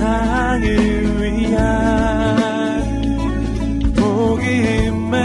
[0.00, 0.64] 세상을
[1.20, 2.80] 위한
[3.94, 5.20] 복음의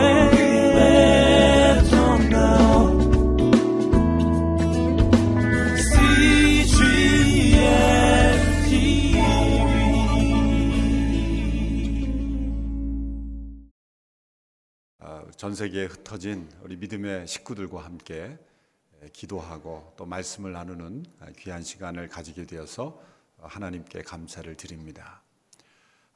[15.38, 18.38] 전 세계에 흩어진 우리 믿음의 식구들과 함께
[19.14, 21.06] 기도하고 또 말씀을 나누는
[21.38, 23.15] 귀한 시간을 가지게 되어서
[23.48, 25.22] 하나님께 감사를 드립니다.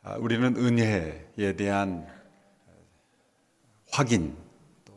[0.01, 2.07] 아, 우리는 은혜에 대한
[3.91, 4.38] 확인,
[4.85, 4.93] 또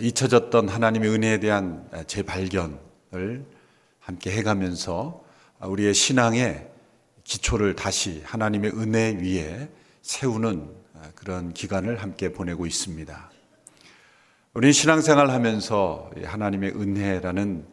[0.00, 3.44] 잊혀졌던 하나님의 은혜에 대한 재발견을
[3.98, 5.24] 함께 해가면서
[5.60, 6.70] 우리의 신앙의
[7.24, 9.68] 기초를 다시 하나님의 은혜 위에
[10.02, 10.74] 세우는
[11.14, 13.30] 그런 기간을 함께 보내고 있습니다.
[14.54, 17.66] 우리 신앙생활 하면서 하나님의 은혜라는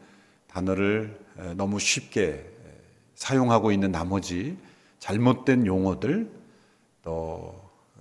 [0.47, 1.19] 단어를
[1.55, 2.51] 너무 쉽게
[3.23, 4.57] 사용하고 있는 나머지
[4.99, 6.29] 잘못된 용어들
[7.03, 7.51] 또그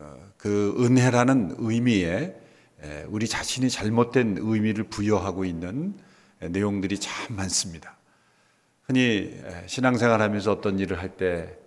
[0.00, 2.34] 어, 은혜라는 의미에
[3.06, 5.94] 우리 자신이 잘못된 의미를 부여하고 있는
[6.40, 7.96] 내용들이 참 많습니다.
[8.82, 11.62] 흔히 신앙생활 하면서 어떤 일을 할 때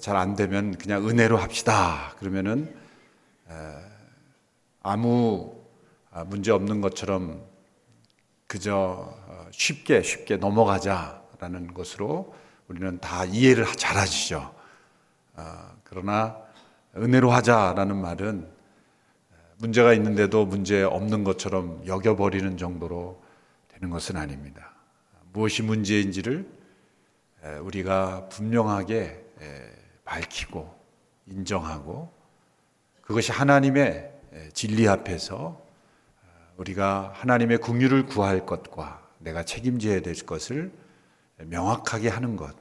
[0.00, 2.14] 잘 안 되면 그냥 은혜로 합시다.
[2.18, 2.74] 그러면은
[4.82, 5.54] 아무
[6.10, 7.42] 아, 문제 없는 것처럼
[8.46, 12.34] 그저 어, 쉽게 쉽게 넘어가자라는 것으로
[12.68, 14.54] 우리는 다 이해를 잘 하시죠.
[15.34, 16.36] 아, 그러나
[16.96, 18.48] 은혜로 하자라는 말은
[19.58, 23.22] 문제가 있는데도 문제 없는 것처럼 여겨버리는 정도로
[23.68, 24.72] 되는 것은 아닙니다.
[25.32, 26.48] 무엇이 문제인지를
[27.62, 29.24] 우리가 분명하게
[30.04, 30.78] 밝히고
[31.26, 32.12] 인정하고
[33.02, 34.12] 그것이 하나님의
[34.52, 35.60] 진리 앞에서
[36.56, 40.72] 우리가 하나님의 궁유를 구할 것과 내가 책임져야 될 것을
[41.38, 42.54] 명확하게 하는 것.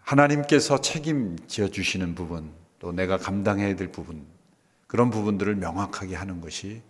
[0.00, 4.26] 하나님께서 책임져 주시는 부분, 또 내가 감당해야 될 부분,
[4.86, 6.80] 그런 부분들을 명확하게 하는 것이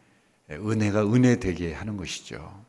[0.50, 2.65] 은혜가 은혜 되게 하는 것이죠.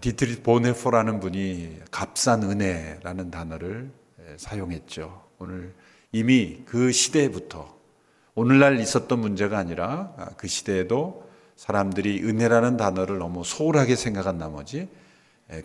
[0.00, 3.90] 디트리히 본회퍼라는 분이 값싼 은혜라는 단어를
[4.36, 5.24] 사용했죠.
[5.38, 5.74] 오늘
[6.12, 7.76] 이미 그 시대부터
[8.34, 14.88] 오늘날 있었던 문제가 아니라 그 시대에도 사람들이 은혜라는 단어를 너무 소홀하게 생각한 나머지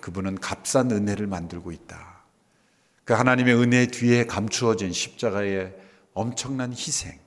[0.01, 2.23] 그분은 값싼 은혜를 만들고 있다.
[3.03, 5.75] 그 하나님의 은혜 뒤에 감추어진 십자가의
[6.13, 7.19] 엄청난 희생,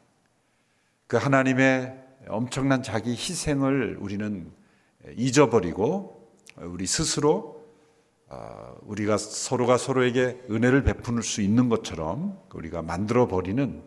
[1.07, 4.51] 그 하나님의 엄청난 자기 희생을 우리는
[5.17, 7.57] 잊어버리고 우리 스스로
[8.29, 13.83] 아, 우리가 서로가 서로에게 은혜를 베푸는 수 있는 것처럼 우리가 만들어 버리는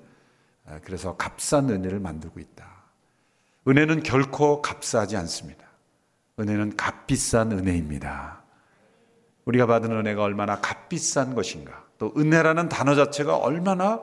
[0.66, 2.84] 아, 그래서 값싼 은혜를 만들고 있다.
[3.68, 5.66] 은혜는 결코 값싸지 않습니다.
[6.40, 8.39] 은혜는 값비싼 은혜입니다.
[9.50, 14.00] 우리가 받은 은혜가 얼마나 값비싼 것인가, 또 은혜라는 단어 자체가 얼마나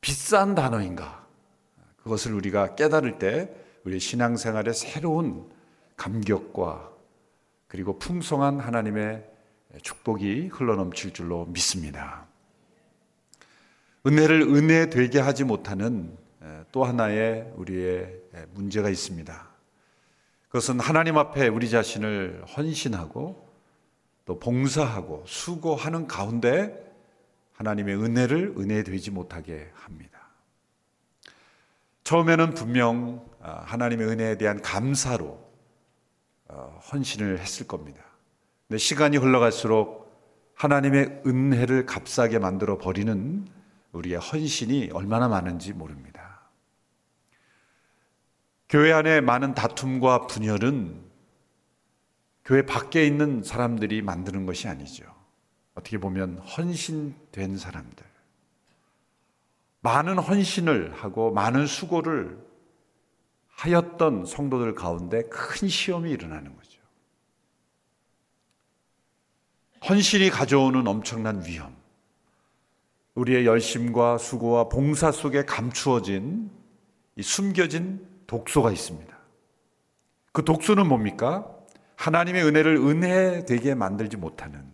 [0.00, 1.24] 비싼 단어인가,
[2.02, 3.54] 그것을 우리가 깨달을 때
[3.84, 5.48] 우리 신앙생활의 새로운
[5.96, 6.90] 감격과
[7.68, 9.24] 그리고 풍성한 하나님의
[9.80, 12.26] 축복이 흘러넘칠 줄로 믿습니다.
[14.04, 16.18] 은혜를 은혜 되게 하지 못하는
[16.72, 18.12] 또 하나의 우리의
[18.54, 19.48] 문제가 있습니다.
[20.48, 23.41] 그것은 하나님 앞에 우리 자신을 헌신하고
[24.32, 26.90] 또 봉사하고 수고하는 가운데
[27.52, 30.20] 하나님의 은혜를 은혜 되지 못하게 합니다.
[32.02, 35.38] 처음에는 분명 아, 하나님의 은혜에 대한 감사로
[36.48, 38.02] 어, 헌신을 했을 겁니다.
[38.68, 40.10] 근데 시간이 흘러갈수록
[40.54, 43.46] 하나님의 은혜를 값싸게 만들어 버리는
[43.92, 46.40] 우리의 헌신이 얼마나 많은지 모릅니다.
[48.70, 51.11] 교회 안에 많은 다툼과 분열은
[52.44, 55.04] 교회 밖에 있는 사람들이 만드는 것이 아니죠.
[55.74, 58.04] 어떻게 보면 헌신된 사람들.
[59.80, 62.38] 많은 헌신을 하고 많은 수고를
[63.48, 66.80] 하였던 성도들 가운데 큰 시험이 일어나는 거죠.
[69.88, 71.76] 헌신이 가져오는 엄청난 위험.
[73.14, 76.50] 우리의 열심과 수고와 봉사 속에 감추어진
[77.16, 79.12] 이 숨겨진 독소가 있습니다.
[80.32, 81.61] 그 독소는 뭡니까?
[81.96, 84.72] 하나님의 은혜를 은혜 되게 만들지 못하는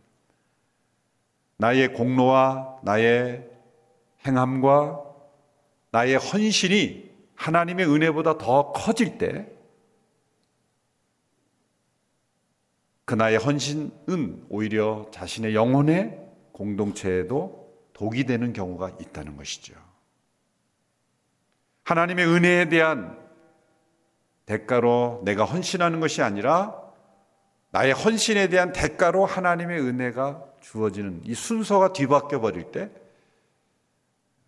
[1.59, 3.49] 나의 공로와 나의
[4.27, 5.05] 행함과
[5.91, 9.51] 나의 헌신이 하나님의 은혜보다 더 커질 때,
[13.05, 16.21] 그 나의 헌신은 오히려 자신의 영혼의
[16.53, 19.75] 공동체에도 독이 되는 경우가 있다는 것이죠.
[21.85, 23.19] 하나님의 은혜에 대한
[24.45, 26.88] 대가로 내가 헌신하는 것이 아니라
[27.71, 32.91] 나의 헌신에 대한 대가로 하나님의 은혜가 주어지는 이 순서가 뒤바뀌어 버릴 때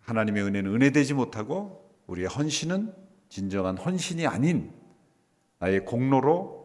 [0.01, 2.93] 하나님의 은혜는 은혜되지 못하고 우리의 헌신은
[3.29, 4.73] 진정한 헌신이 아닌
[5.59, 6.61] 나의 공로로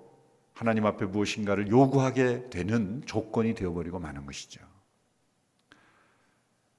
[0.54, 4.64] 하나님 앞에 무엇인가를 요구하게 되는 조건이 되어버리고 마는 것이죠.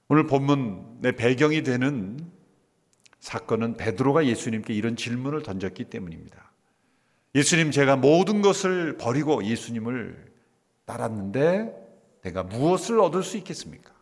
[0.08, 2.18] 오늘 본문의 배경이 되는
[3.20, 6.50] 사건은 베드로가 예수님께 이런 질문을 던졌기 때문입니다.
[7.38, 10.32] 예수님 제가 모든 것을 버리고 예수님을
[10.86, 11.72] 따랐는데
[12.22, 13.92] 내가 무엇을 얻을 수 있겠습니까?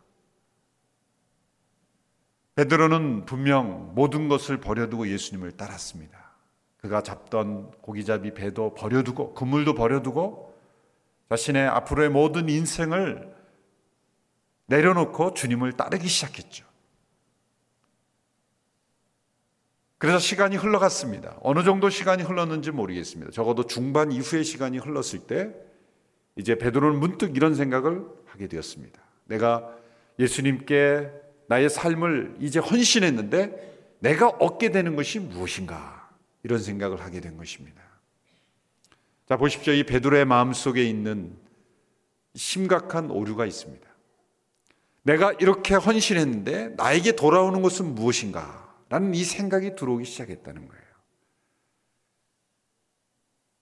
[2.55, 6.31] 베드로는 분명 모든 것을 버려두고 예수님을 따랐습니다.
[6.77, 10.57] 그가 잡던 고기잡이 배도 버려두고 그물도 버려두고
[11.29, 13.35] 자신의 앞으로의 모든 인생을
[14.65, 16.65] 내려놓고 주님을 따르기 시작했죠.
[19.97, 21.37] 그래서 시간이 흘러갔습니다.
[21.41, 23.31] 어느 정도 시간이 흘렀는지 모르겠습니다.
[23.31, 25.49] 적어도 중반 이후의 시간이 흘렀을 때
[26.35, 29.01] 이제 베드로는 문득 이런 생각을 하게 되었습니다.
[29.25, 29.75] 내가
[30.19, 31.09] 예수님께
[31.47, 36.09] 나의 삶을 이제 헌신했는데 내가 얻게 되는 것이 무엇인가
[36.43, 37.81] 이런 생각을 하게 된 것입니다.
[39.27, 39.73] 자 보십시오.
[39.73, 41.35] 이 베드로의 마음 속에 있는
[42.35, 43.87] 심각한 오류가 있습니다.
[45.01, 48.66] 내가 이렇게 헌신했는데 나에게 돌아오는 것은 무엇인가?
[48.89, 50.83] 라는 이 생각이 들어오기 시작했다는 거예요.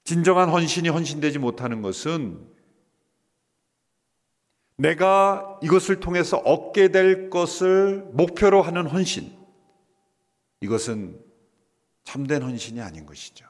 [0.03, 2.47] 진정한 헌신이 헌신되지 못하는 것은
[4.77, 9.35] 내가 이것을 통해서 얻게 될 것을 목표로 하는 헌신.
[10.61, 11.19] 이것은
[12.03, 13.45] 참된 헌신이 아닌 것이죠.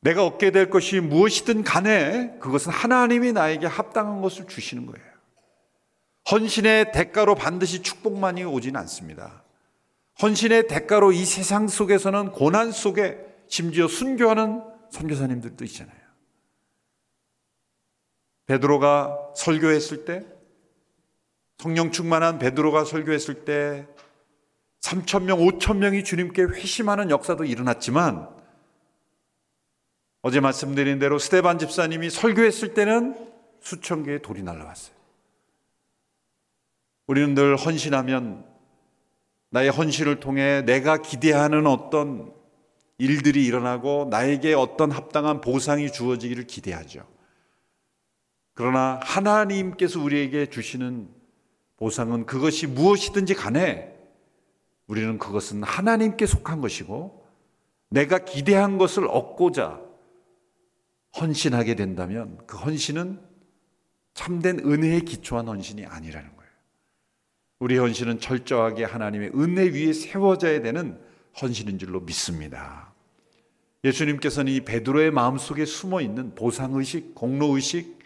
[0.00, 5.14] 내가 얻게 될 것이 무엇이든 간에 그것은 하나님이 나에게 합당한 것을 주시는 거예요.
[6.30, 9.43] 헌신의 대가로 반드시 축복만이 오지는 않습니다.
[10.22, 13.18] 헌신의 대가로 이 세상 속에서는 고난 속에
[13.48, 16.04] 심지어 순교하는 선교사님들도 있잖아요.
[18.46, 20.24] 베드로가 설교했을 때
[21.58, 23.86] 성령 충만한 베드로가 설교했을 때
[24.80, 28.28] 3천 명, 5천 명이 주님께 회심하는 역사도 일어났지만
[30.20, 33.14] 어제 말씀드린 대로 스테반 집사님이 설교했을 때는
[33.60, 34.94] 수천 개의 돌이 날라왔어요.
[37.06, 38.53] 우리는 늘 헌신하면
[39.54, 42.34] 나의 헌신을 통해 내가 기대하는 어떤
[42.98, 47.06] 일들이 일어나고 나에게 어떤 합당한 보상이 주어지기를 기대하죠.
[48.54, 51.08] 그러나 하나님께서 우리에게 주시는
[51.76, 53.96] 보상은 그것이 무엇이든지 간에
[54.88, 57.24] 우리는 그것은 하나님께 속한 것이고
[57.90, 59.80] 내가 기대한 것을 얻고자
[61.20, 63.20] 헌신하게 된다면 그 헌신은
[64.14, 66.33] 참된 은혜에 기초한 헌신이 아니라는.
[67.64, 71.00] 우리 헌신은 철저하게 하나님의 은혜 위에 세워져야 되는
[71.40, 72.92] 헌신인 줄로 믿습니다.
[73.84, 78.00] 예수님께서는 이 베드로의 마음속에 숨어 있는 보상 의식, 공로 의식,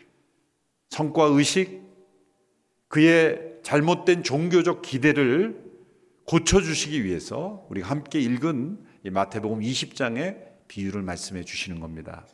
[0.90, 1.82] 성과 의식,
[2.86, 5.60] 그의 잘못된 종교적 기대를
[6.24, 8.78] 고쳐 주시기 위해서 우리가 함께 읽은
[9.10, 10.38] 마태복음 20장의
[10.68, 12.28] 비유를 말씀해 주시는 겁니다.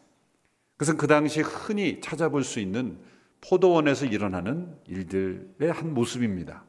[0.76, 2.98] 그것은 그 당시 흔히 찾아볼 수 있는
[3.40, 6.66] 포도원에서 일어나는 일들의 한 모습입니다.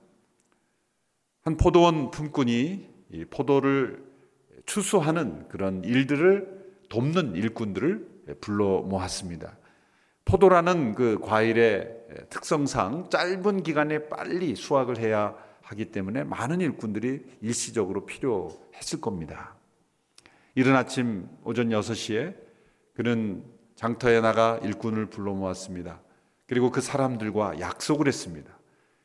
[1.46, 2.90] 한 포도원 품꾼이
[3.30, 4.04] 포도를
[4.66, 9.56] 추수하는 그런 일들을 돕는 일꾼들을 불러 모았습니다.
[10.26, 11.98] 포도라는 그 과일의
[12.32, 19.56] 특성상 짧은 기간에 빨리 수확을 해야 하기 때문에 많은 일꾼들이 일시적으로 필요했을 겁니다.
[20.56, 22.36] 이른 아침 오전 6시에
[22.96, 23.44] 그는
[23.76, 26.02] 장터에 나가 일꾼을 불러 모았습니다.
[26.48, 28.52] 그리고 그 사람들과 약속을 했습니다.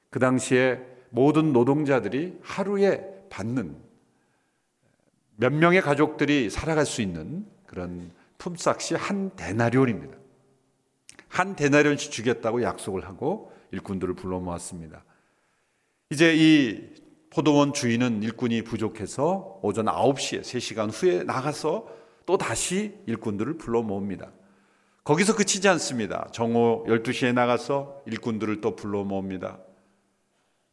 [0.08, 3.76] 그 당시에 모든 노동자들이 하루에 받는
[5.36, 10.16] 몇 명의 가족들이 살아갈 수 있는 그런 품삯이 한 데나리온입니다.
[11.28, 15.04] 한 데나리온씩 주겠다고 약속을 하고 일꾼들을 불러 모았습니다.
[16.10, 17.00] 이제 이
[17.30, 21.86] 포도원 주인은 일꾼이 부족해서 오전 9시에 3시간 후에 나가서
[22.26, 24.32] 또 다시 일꾼들을 불러 모읍니다.
[25.04, 26.28] 거기서 그치지 않습니다.
[26.32, 29.58] 정오 12시에 나가서 일꾼들을 또 불러 모읍니다.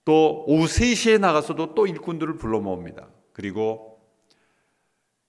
[0.07, 3.09] 또 오후 3시에 나가서도 또 일꾼들을 불러 모읍니다.
[3.33, 3.99] 그리고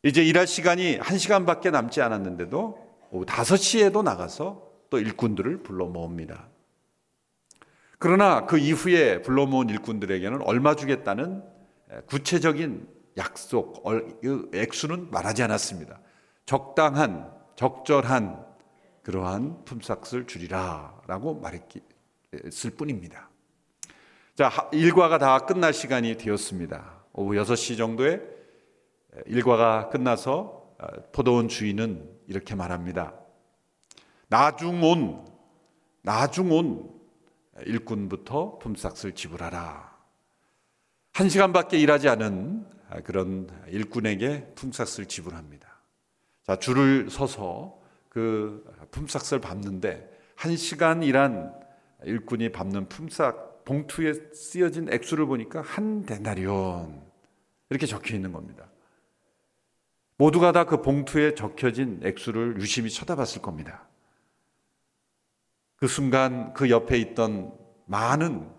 [0.04, 2.78] 이제 일할 시간이 1시간밖에 남지 않았는데도
[3.10, 6.46] 오후 5시에도 나가서 또 일꾼들을 불러 모읍니다.
[7.98, 11.42] 그러나 그 이후에 불러 모은 일꾼들에게는 얼마 주겠다는
[12.06, 15.98] 구체적인 약속, 그 액수는 말하지 않았습니다.
[16.46, 18.46] 적당한, 적절한
[19.02, 23.27] 그러한 품삯을 주리라 라고 말했을 뿐입니다.
[24.38, 27.02] 자, 일과가 다 끝날 시간이 되었습니다.
[27.12, 28.20] 오후 6시 정도에
[29.26, 33.14] 일과가 끝나서 어, 포도원 주인은 이렇게 말합니다.
[34.28, 35.26] 나중 온,
[36.02, 36.88] 나중 온
[37.66, 39.98] 일꾼부터 품삯을 지불하라.
[41.14, 42.64] 한 시간밖에 일하지 않은
[43.02, 45.66] 그런 일꾼에게 품삯을 지불합니다.
[46.46, 51.52] 자, 줄을 서서 그 품삯을 밟는데 한 시간 일한
[52.04, 57.02] 일꾼이 밟는 품삯 봉투에 쓰여진 액수를 보니까 한 데나리온
[57.68, 58.66] 이렇게 적혀 있는 겁니다.
[60.16, 63.86] 모두가 다 그 봉투에 적혀진 액수를 유심히 쳐다봤을 겁니다.
[65.76, 67.52] 그 순간 그 옆에 있던
[67.84, 68.50] 많은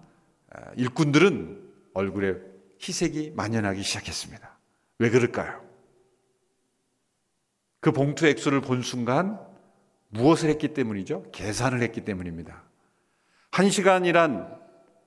[0.78, 2.36] 일꾼들은 얼굴에
[2.80, 4.60] 희색이 만연하기 시작했습니다.
[5.00, 5.68] 왜 그럴까요?
[7.80, 9.39] 그 봉투 액수를 본 순간
[10.10, 11.32] 무엇을 했기 때문이죠?
[11.32, 12.63] 계산을 했기 때문입니다.
[13.51, 14.59] 한 시간이란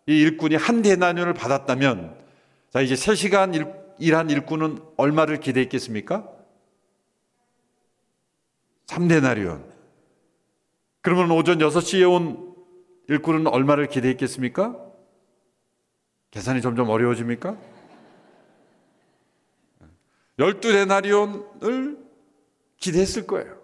[0.06, 2.18] 이 일꾼이 한 대나년을 받았다면
[2.70, 3.66] 자 이제 세 시간 일,
[3.98, 6.28] 일한 일꾼은 얼마를 기대했겠습니까?
[8.86, 9.64] 3데나리온.
[11.00, 12.54] 그러면 오전 6시에 온
[13.08, 14.76] 일꾼은 얼마를 기대했겠습니까?
[16.30, 17.56] 계산이 점점 어려워집니까?
[20.38, 21.98] 12데나리온을
[22.78, 23.60] 기대했을 거예요.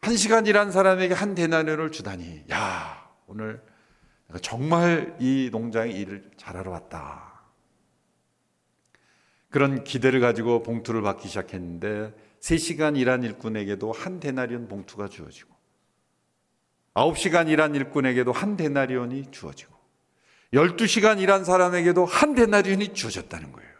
[0.00, 3.62] 한 시간 일한 사람에게 한 데나리온을 주다니, 야, 오늘
[4.42, 7.42] 정말 이 농장에 일을 잘하러 왔다.
[9.48, 15.54] 그런 기대를 가지고 봉투를 받기 시작했는데 3시간 일한 일꾼에게도 한 데나리온 봉투가 주어지고
[16.94, 19.74] 9시간 일한 일꾼에게도 한 데나리온이 주어지고
[20.52, 23.70] 12시간 일한 사람에게도 한 데나리온이 주어졌다는 거예요.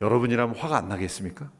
[0.00, 1.50] 여러분이라면 화가 안 나겠습니까?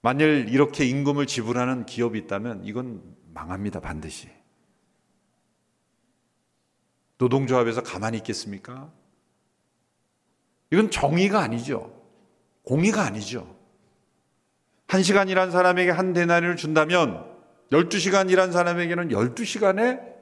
[0.00, 4.28] 만일 이렇게 임금을 지불하는 기업이 있다면 이건 망합니다, 반드시.
[7.22, 8.90] 노동조합에서 가만히 있겠습니까?
[10.72, 11.92] 이건 정의가 아니죠.
[12.64, 13.56] 공의가 아니죠.
[14.88, 17.24] 한 시간 일한 사람에게 한 데나리를 준다면
[17.70, 20.12] 12시간 일한 사람에게는 12시간에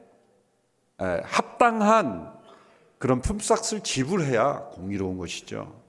[1.25, 2.39] 합당한
[2.99, 5.81] 그런 품삯을 지불해야 공의로운 것이죠.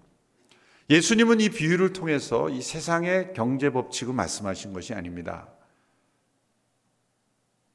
[0.89, 5.49] 예수님은 이 비유를 통해서 이 세상의 경제 법칙을 말씀하신 것이 아닙니다.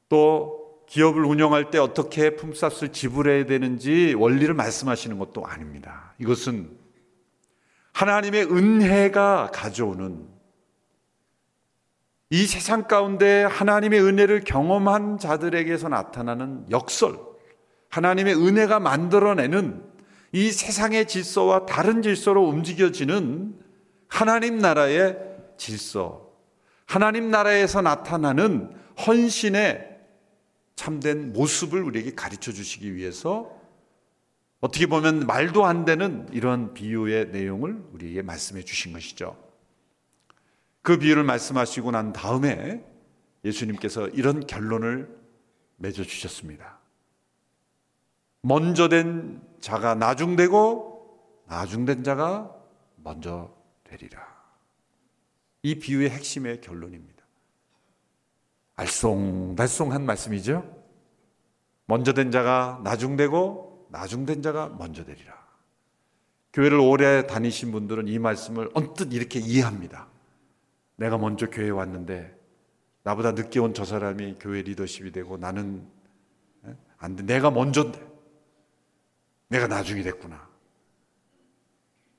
[0.09, 0.56] 또
[0.87, 6.13] 기업을 운영할 때 어떻게 품삯을 지불해야 되는지 원리를 말씀하시는 것도 아닙니다.
[6.19, 6.69] 이것은
[7.93, 10.27] 하나님의 은혜가 가져오는
[12.29, 17.17] 이 세상 가운데 하나님의 은혜를 경험한 자들에게서 나타나는 역설,
[17.89, 19.83] 하나님의 은혜가 만들어내는
[20.33, 23.55] 이 세상의 질서와 다른 질서로 움직여지는
[24.09, 25.17] 하나님 나라의
[25.57, 26.29] 질서,
[26.85, 28.75] 하나님 나라에서 나타나는
[29.05, 29.96] 헌신의
[30.77, 33.51] 참된 모습을 우리에게 가르쳐 주시기 위해서
[34.61, 39.35] 어떻게 보면 말도 안 되는 이런 비유의 내용을 우리에게 말씀해 주신 것이죠.
[40.83, 42.85] 그 비유를 말씀하시고 난 다음에
[43.43, 45.09] 예수님께서 이런 결론을
[45.77, 46.79] 맺어 주셨습니다.
[48.41, 52.55] 먼저 된 자가 나중되고 나중된 자가
[52.97, 53.51] 먼저
[53.83, 54.25] 되리라.
[55.63, 57.16] 이 비유의 핵심의 결론입니다.
[58.77, 60.75] 알쏭달쏭한 말씀이죠.
[61.85, 65.35] 먼저 된 자가 나중되고 나중된 자가 먼저 되리라.
[66.53, 70.07] 교회를 오래 다니신 분들은 이 말씀을 언뜻 이렇게 이해합니다.
[70.95, 72.35] 내가 먼저 교회에 왔는데
[73.03, 75.87] 나보다 늦게 온 저 사람이 교회 리더십이 되고 나는
[76.97, 77.23] 안 돼.
[77.23, 78.05] 내가 먼저인데.
[79.49, 80.47] 내가 나중이 됐구나.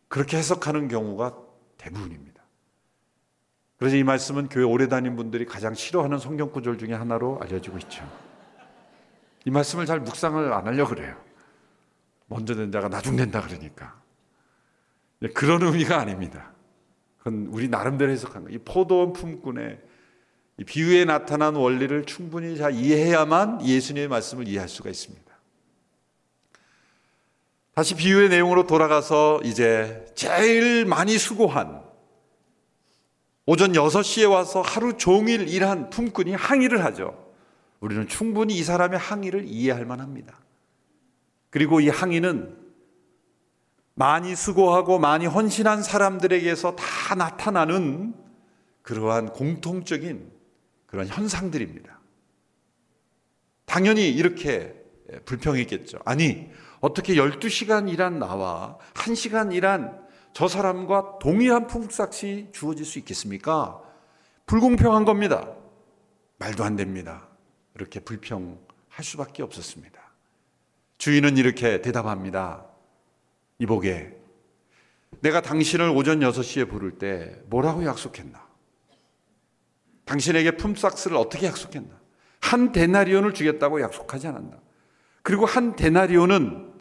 [0.09, 1.37] 그렇게 해석하는 경우가
[1.77, 2.38] 대부분입니다.
[3.79, 8.05] 그래서 이 말씀은 교회 오래 다닌 분들이 가장 싫어하는 성경 구절 중에 하나로 알려지고 있죠.
[9.45, 11.17] 이 말씀을 잘 묵상을 안 하려고 그래요.
[12.27, 14.01] 먼저 된 자가 나중 된다 그러니까.
[15.35, 16.53] 그런 의미가 아닙니다.
[17.19, 18.57] 그건 우리 나름대로 해석한 거예요.
[18.57, 19.81] 이 포도원 품꾼의
[20.59, 25.25] 이 비유에 나타난 원리를 충분히 잘 이해해야만 예수님의 말씀을 이해할 수가 있습니다.
[27.75, 31.88] 다시 비유의 내용으로 돌아가서 이제 제일 많이 수고한
[33.51, 37.33] 오전 6시에 와서 하루 종일 일한 품꾼이 항의를 하죠.
[37.81, 40.39] 우리는 충분히 이 사람의 항의를 이해할 만합니다.
[41.49, 42.55] 그리고 이 항의는
[43.95, 48.15] 많이 수고하고 많이 헌신한 사람들에게서 다 나타나는
[48.83, 50.31] 그러한 공통적인
[50.85, 52.01] 그런 현상들입니다.
[53.65, 54.75] 당연히 이렇게
[55.25, 56.01] 불평했겠죠.
[56.05, 56.51] 아니,
[56.81, 63.83] 어떻게 12시간 일한 나와 1시간 일한 저 사람과 동일한 품삯이 주어질 수 있겠습니까?
[64.47, 65.55] 불공평한 겁니다.
[66.39, 67.29] 말도 안 됩니다.
[67.75, 70.01] 이렇게 불평할 수밖에 없었습니다.
[70.99, 72.67] 주인은 이렇게 대답합니다.
[73.59, 74.17] 이보게,
[75.21, 78.47] 내가 당신을 오전 6시에 부를 때 뭐라고 약속했나?
[80.05, 81.99] 당신에게 품삯을 어떻게 약속했나?
[82.41, 84.59] 한 데나리온을 주겠다고 약속하지 않았나.
[85.23, 86.73] 그리고 한 데나리온은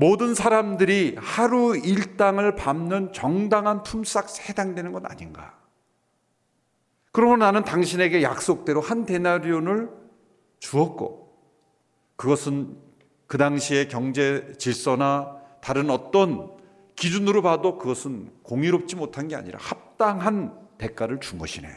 [0.00, 5.58] 모든 사람들이 하루 일당을 밟는 정당한 품삯 해당되는 것 아닌가.
[7.12, 9.90] 그러면 나는 당신에게 약속대로 한 데나리온을
[10.58, 11.36] 주었고,
[12.16, 12.78] 그것은
[13.26, 16.50] 그 당시의 경제 질서나 다른 어떤
[16.96, 21.68] 기준으로 봐도 그것은 공의롭지 못한 게 아니라 합당한 대가를 준 것이네.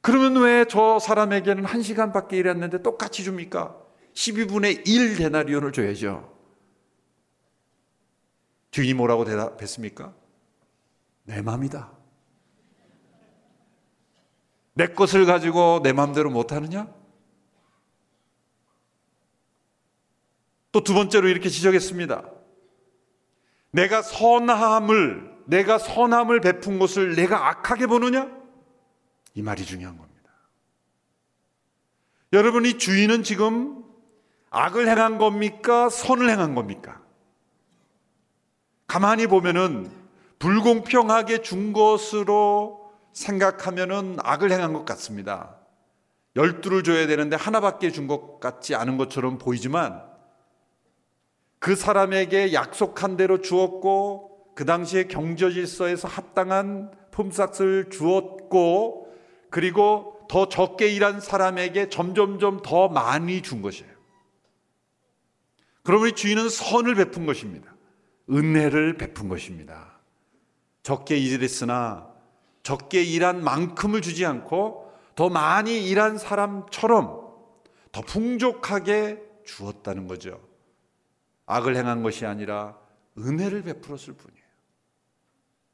[0.00, 3.76] 그러면 왜 저 사람에게는 한 시간밖에 일했는데 똑같이 줍니까?
[4.14, 6.35] 12분의 1 데나리온을 줘야죠.
[8.76, 10.12] 주인이 뭐라고 대답했습니까?
[11.24, 11.92] 내 맘이다.
[14.74, 16.86] 내 것을 가지고 내 맘대로 못하느냐?
[20.72, 22.30] 또 두 번째로 이렇게 지적했습니다.
[23.70, 28.30] 내가 선함을, 내가 선함을 베푼 것을 내가 악하게 보느냐?
[29.32, 30.30] 이 말이 중요한 겁니다.
[32.34, 33.82] 여러분이 주인은 지금
[34.50, 35.88] 악을 행한 겁니까?
[35.88, 37.05] 선을 행한 겁니까?
[38.86, 39.90] 가만히 보면은
[40.38, 45.56] 불공평하게 준 것으로 생각하면은 악을 행한 것 같습니다.
[46.36, 50.02] 열두를 줘야 되는데 하나밖에 준 것 같지 않은 것처럼 보이지만
[51.58, 59.14] 그 사람에게 약속한 대로 주었고 그 당시에 경제 질서에서 합당한 품삯을 주었고
[59.50, 63.90] 그리고 더 적게 일한 사람에게 점점점 더 많이 준 것이에요.
[65.82, 67.75] 그러면 주인은 선을 베푼 것입니다.
[68.30, 69.98] 은혜를 베푼 것입니다.
[70.82, 72.12] 적게 일했으나
[72.62, 77.26] 적게 일한 만큼을 주지 않고 더 많이 일한 사람처럼
[77.92, 80.40] 더 풍족하게 주었다는 거죠.
[81.46, 82.76] 악을 행한 것이 아니라
[83.16, 84.46] 은혜를 베풀었을 뿐이에요.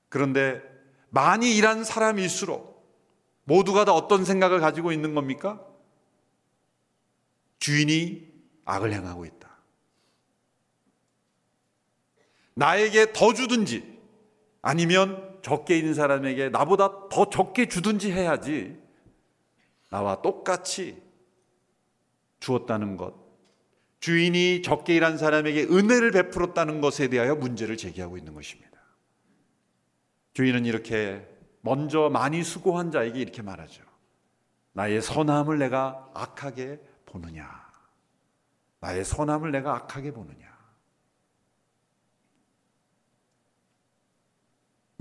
[0.09, 0.63] 그런데
[1.09, 2.73] 많이 일한 사람일수록
[3.45, 5.65] 모두가 다 어떤 생각을 가지고 있는 겁니까?
[7.59, 8.31] 주인이
[8.65, 9.42] 악을 행하고 있다.
[12.55, 14.01] 나에게 더 주든지
[14.61, 18.81] 아니면 적게 있는 사람에게 나보다 더 적게 주든지 해야지
[19.91, 21.03] 나와 똑같이
[22.41, 23.15] 주었다는 것.
[24.01, 28.73] 주인이 적게 일한 사람에게 은혜를 베풀었다는 것에 대하여 문제를 제기하고 있는 것입니다.
[30.35, 31.29] 주인은 이렇게
[31.61, 33.85] 먼저 많이 수고한 자에게 이렇게 말하죠.
[34.73, 37.49] 나의 선함을 내가 악하게 보느냐?
[38.81, 40.51] 나의 선함을 내가 악하게 보느냐?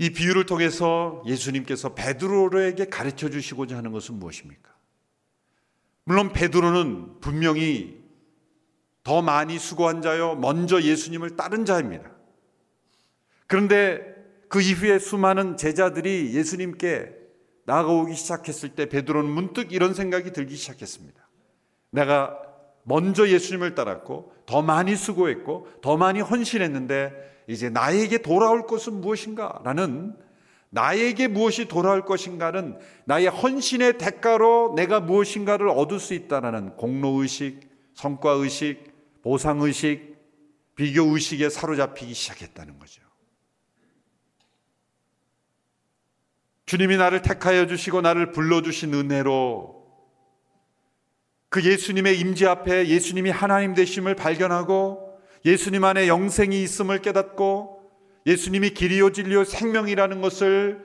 [0.02, 4.68] 이 비유를 통해서 예수님께서 베드로에게 가르쳐 주시고자 하는 것은 무엇입니까?
[6.02, 8.02] 물론 베드로는 분명히
[9.04, 12.10] 더 많이 수고한 자요, 먼저 예수님을 따른 자입니다.
[13.46, 14.02] 그런데
[14.48, 17.12] 그 이후에 수많은 제자들이 예수님께
[17.66, 21.28] 나아오기 시작했을 때 베드로는 문득 이런 생각이 들기 시작했습니다.
[21.90, 22.36] 내가
[22.82, 29.60] 먼저 예수님을 따랐고 더 많이 수고했고 더 많이 헌신했는데 이제 나에게 돌아올 것은 무엇인가?
[29.64, 30.16] 라는
[30.70, 37.60] 나에게 무엇이 돌아올 것인가는 나의 헌신의 대가로 내가 무엇인가를 얻을 수 있다라는 공로의식,
[37.94, 40.16] 성과의식, 보상의식,
[40.74, 43.02] 비교의식에 사로잡히기 시작했다는 거죠.
[46.64, 49.82] 주님이 나를 택하여 주시고 나를 불러주신 은혜로
[51.50, 54.91] 그 예수님의 임재 앞에 예수님이 하나님 되심을 발견하고
[55.44, 57.90] 예수님 안에 영생이 있음을 깨닫고
[58.26, 60.84] 예수님이 길이요 진리요 생명이라는 것을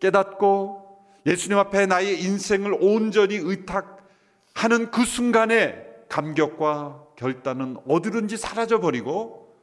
[0.00, 0.84] 깨닫고
[1.26, 9.54] 예수님 앞에 나의 인생을 온전히 의탁하는 그 순간에 감격과 결단은 어디든지 사라져 버리고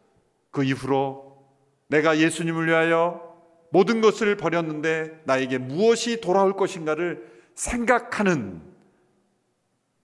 [0.50, 1.38] 그 이후로
[1.88, 3.32] 내가 예수님을 위하여
[3.70, 8.62] 모든 것을 버렸는데 나에게 무엇이 돌아올 것인가를 생각하는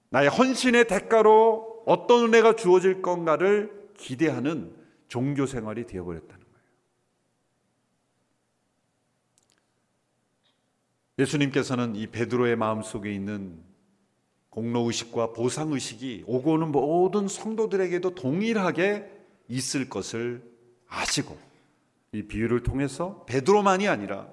[0.09, 4.75] 나의 헌신의 대가로 어떤 은혜가 주어질 건가를 기대하는
[5.07, 6.47] 종교 생활이 되어버렸다는 거예요.
[11.19, 13.61] 예수님께서는 이 베드로의 마음 속에 있는
[14.49, 19.11] 공로 의식과 보상 의식이 오고 오는 모든 성도들에게도 동일하게
[19.49, 20.43] 있을 것을
[20.87, 21.37] 아시고
[22.11, 24.27] 이 비유를 통해서 베드로만이 아니라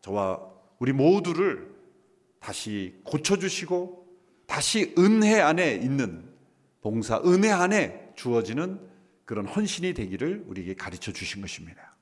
[0.00, 0.40] 저와
[0.78, 1.74] 우리 모두를
[2.40, 4.06] 다시 고쳐 주시고
[4.46, 6.30] 다시 은혜 안에 있는
[6.82, 8.93] 봉사 은혜 안에 주어지는
[9.24, 11.96] 그런 헌신이 되기를 우리에게 가르쳐 주신 것입니다.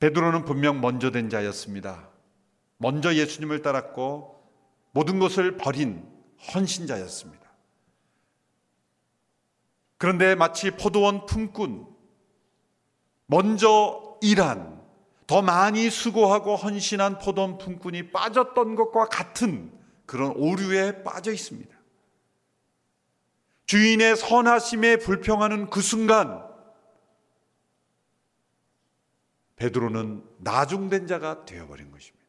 [0.00, 2.10] 베드로는 분명 먼저 된 자였습니다.
[2.76, 4.42] 먼저 예수님을 따랐고
[4.90, 6.04] 모든 것을 버린
[6.54, 7.42] 헌신자였습니다.
[9.96, 11.86] 그런데 마치 포도원 품꾼,
[13.26, 14.82] 먼저 일한,
[15.28, 19.72] 더 많이 수고하고 헌신한 포도원 품꾼이 빠졌던 것과 같은
[20.04, 21.71] 그런 오류에 빠져 있습니다.
[23.66, 26.42] 주인의 선하심에 불평하는 그 순간
[29.56, 32.22] 베드로는 나중된 자가 되어버린 것입니다.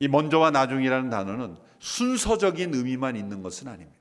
[0.00, 4.00] 이 먼저와 나중이라는 단어는 순서적인 의미만 있는 것은 아닙니다.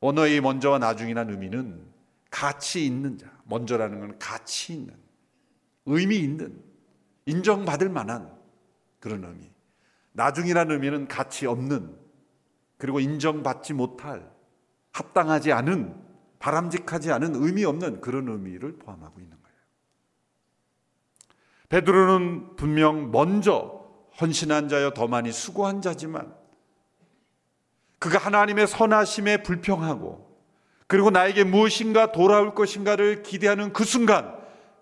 [0.00, 1.86] 언어의 먼저와 나중이라는 의미는
[2.30, 4.94] 가치 있는 자, 먼저라는 건 가치 있는,
[5.86, 6.62] 의미 있는,
[7.26, 8.36] 인정받을 만한
[9.00, 9.50] 그런 의미.
[10.12, 11.96] 나중이라는 의미는 가치 없는,
[12.78, 14.30] 그리고 인정받지 못할,
[14.92, 15.94] 합당하지 않은,
[16.38, 19.58] 바람직하지 않은 의미 없는 그런 의미를 포함하고 있는 거예요.
[21.68, 23.84] 베드로는 분명 먼저
[24.20, 26.34] 헌신한 자여 더 많이 수고한 자지만
[27.98, 30.26] 그가 하나님의 선하심에 불평하고
[30.86, 34.36] 그리고 나에게 무엇인가 돌아올 것인가를 기대하는 그 순간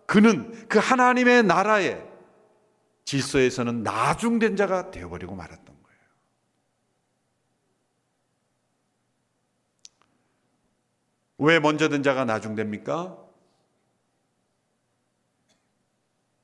[0.07, 2.07] 그는 그 하나님의 나라의
[3.05, 5.99] 질서에서는 나중된 자가 되어버리고 말았던 거예요.
[11.45, 13.19] 왜 먼저 된 자가 나중 됩니까?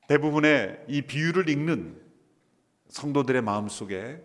[0.08, 1.98] 대부분의 이 비유를 읽는
[2.88, 4.22] 성도들의 마음 속에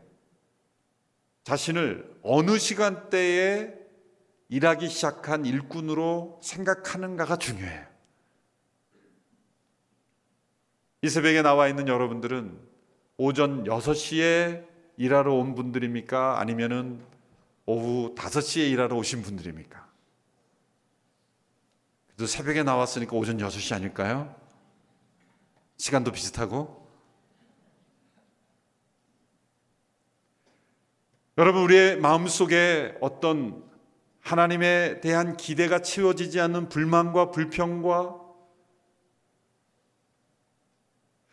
[1.43, 3.73] 자신을 어느 시간대에
[4.49, 7.85] 일하기 시작한 일꾼으로 생각하는가가 중요해요.
[11.03, 12.59] 이 새벽에 나와 있는 여러분들은
[13.17, 16.39] 오전 6시에 일하러 온 분들입니까?
[16.39, 17.05] 아니면은
[17.65, 19.84] 오후 5시에 일하러 오신 분들입니까?
[22.15, 24.33] 그래도 새벽에 나왔으니까 오전 6시 아닐까요?
[25.75, 26.85] 시간도 비슷하고
[31.37, 33.61] 여러분, 우리의 마음 속에 어떤
[34.21, 38.21] 하나님에 대한 기대가 채워지지 않는 불만과 불평과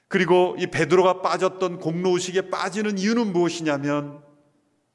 [0.09, 4.25] 그리고 이 베드로가 빠졌던 공로의식에 빠지는 이유는 무엇이냐면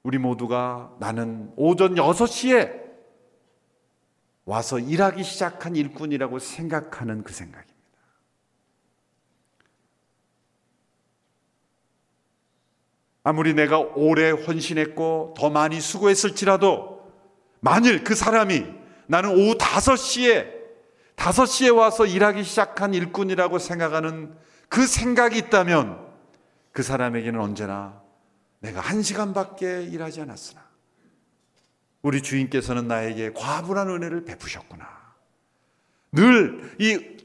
[0.04, 2.87] 우리 모두가 나는 오전 6시에
[4.48, 7.76] 와서 일하기 시작한 일꾼이라고 생각하는 그 생각입니다.
[13.24, 17.12] 아무리 내가 오래 헌신했고 더 많이 수고했을지라도
[17.60, 18.66] 만일 그 사람이
[19.08, 20.50] 나는 오후 5시에
[21.18, 24.34] 5시에 와서 일하기 시작한 일꾼이라고 생각하는
[24.70, 26.08] 그 생각이 있다면
[26.72, 28.02] 그 사람에게는 언제나
[28.60, 30.67] 내가 한 시간밖에 일하지 않았으나
[32.02, 34.88] 우리 주인께서는 나에게 과분한 은혜를 베푸셨구나.
[36.14, 37.18] 늘 이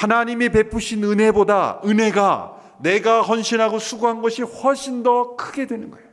[0.00, 6.08] 하나님이 베푸신 은혜보다 은혜가 내가 헌신하고 수고한 것이 훨씬 더 크게 되는 거예요.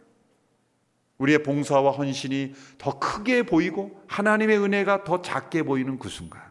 [1.20, 6.42] 우리의 봉사와 헌신이 더 크게 보이고 하나님의 은혜가 더 작게 보이는 그 순간.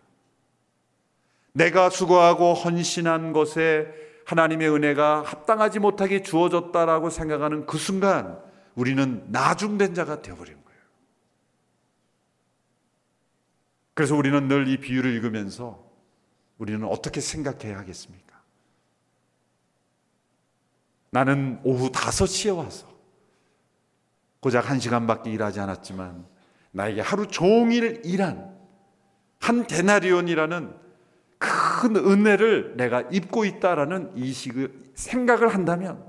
[1.52, 3.92] 내가 수고하고 헌신한 것에
[4.24, 8.40] 하나님의 은혜가 합당하지 못하게 주어졌다라고 생각하는 그 순간
[8.74, 10.80] 우리는 나중된 자가 되어버린 거예요.
[13.96, 15.82] 그래서 우리는 늘 이 비유를 읽으면서
[16.58, 18.36] 우리는 어떻게 생각해야 하겠습니까?
[21.08, 22.86] 나는 오후 5시에 와서
[24.40, 26.26] 고작 1시간밖에 일하지 않았지만
[26.72, 28.54] 나에게 하루 종일 일한
[29.40, 30.76] 한 데나리온이라는
[31.38, 36.04] 큰 은혜를 내가 입고 있다라는 이식을 생각을 한다면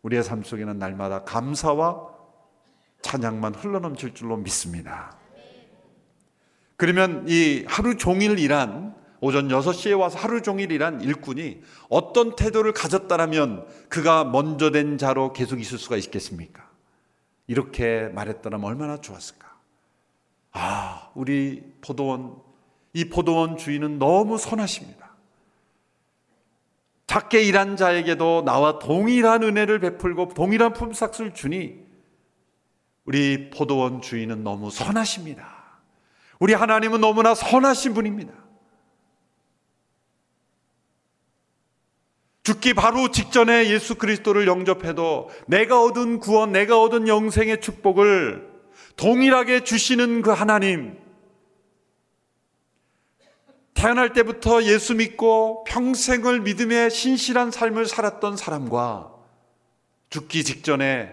[0.00, 2.14] 우리의 삶 속에는 날마다 감사와
[3.02, 5.18] 찬양만 흘러넘칠 줄로 믿습니다.
[6.76, 13.66] 그러면 이 하루 종일 일한 오전 6시에 와서 하루 종일 일한 일꾼이 어떤 태도를 가졌다면
[13.88, 16.68] 그가 먼저 된 자로 계속 있을 수가 있겠습니까?
[17.46, 19.54] 이렇게 말했더라면 얼마나 좋았을까?
[20.52, 22.36] 아, 우리 포도원,
[22.92, 25.14] 이 포도원 주인은 너무 선하십니다.
[27.06, 31.84] 작게 일한 자에게도 나와 동일한 은혜를 베풀고 동일한 품삯을 주니
[33.04, 35.53] 우리 포도원 주인은 너무 선하십니다.
[36.44, 38.34] 우리 하나님은 너무나 선하신 분입니다.
[42.42, 48.46] 죽기 바로 직전에 예수 그리스도를 영접해도 내가 얻은 구원, 내가 얻은 영생의 축복을
[48.96, 50.98] 동일하게 주시는 그 하나님.
[53.72, 59.14] 태어날 때부터 예수 믿고 평생을 믿음의 신실한 삶을 살았던 사람과
[60.10, 61.10] 죽기 직전에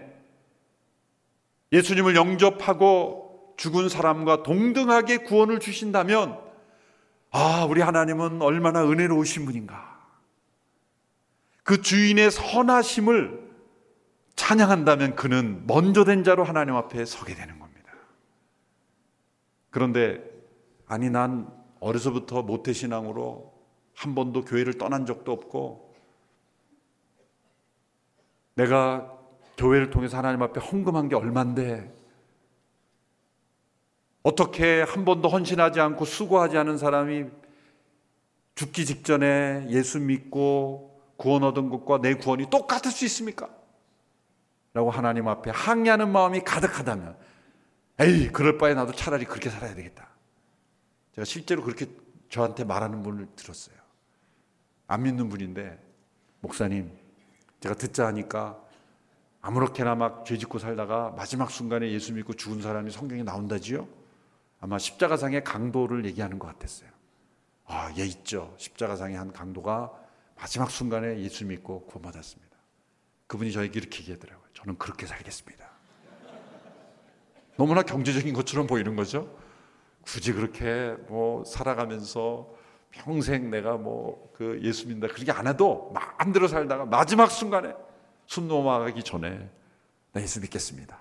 [1.72, 6.38] 예수님을 영접하고 죽은 사람과 동등하게 구원을 주신다면
[7.30, 9.92] 아, 우리 하나님은 얼마나 은혜로우신 분인가.
[11.64, 13.50] 그 주인의 선하심을
[14.36, 17.92] 찬양한다면 그는 먼저 된 자로 하나님 앞에 서게 되는 겁니다.
[19.70, 20.22] 그런데
[20.86, 23.52] 아니 난 어려서부터 모태 신앙으로
[23.94, 25.94] 한 번도 교회를 떠난 적도 없고
[28.54, 29.12] 내가
[29.56, 32.01] 교회를 통해서 하나님 앞에 헌금한 게 얼만데
[34.22, 37.26] 어떻게 한 번도 헌신하지 않고 수고하지 않은 사람이
[38.54, 43.48] 죽기 직전에 예수 믿고 구원 얻은 것과 내 구원이 똑같을 수 있습니까?
[44.74, 47.16] 라고 하나님 앞에 항의하는 마음이 가득하다면
[48.00, 50.08] 에이 그럴 바에 나도 차라리 그렇게 살아야 되겠다.
[51.14, 51.86] 제가 실제로 그렇게
[52.30, 53.76] 저한테 말하는 분을 들었어요.
[54.86, 55.78] 안 믿는 분인데
[56.40, 56.90] 목사님
[57.60, 58.58] 제가 듣자 하니까
[59.40, 63.86] 아무렇게나 막 죄 짓고 살다가 마지막 순간에 예수 믿고 죽은 사람이 성경에 나온다지요?
[64.62, 66.88] 아마 십자가상의 강도를 얘기하는 것 같았어요.
[67.66, 68.54] 아, 예 있죠.
[68.56, 69.92] 십자가상의 한 강도가
[70.36, 72.56] 마지막 순간에 예수 믿고 구원받았습니다.
[73.26, 74.46] 그분이 저에게 이렇게 얘기하더라고요.
[74.54, 75.70] 저는 그렇게 살겠습니다.
[77.56, 79.36] 너무나 경제적인 것처럼 보이는 거죠.
[80.02, 82.48] 굳이 그렇게 뭐 살아가면서
[82.90, 87.74] 평생 내가 뭐 그 예수 믿는다 그렇게 안 해도 마음대로 살다가 마지막 순간에
[88.26, 89.48] 숨 넘어가기 전에
[90.10, 90.98] 나 예수 믿겠습니다.